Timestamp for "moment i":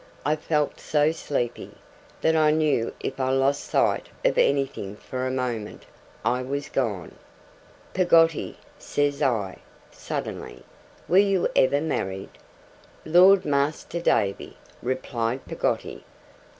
5.31-6.41